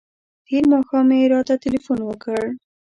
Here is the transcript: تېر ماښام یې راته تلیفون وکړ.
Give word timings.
تېر 0.47 0.63
ماښام 0.73 1.07
یې 1.19 1.25
راته 1.33 1.53
تلیفون 1.63 1.99
وکړ. 2.05 2.41